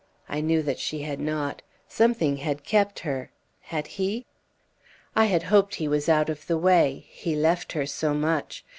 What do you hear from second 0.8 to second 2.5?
had not. Something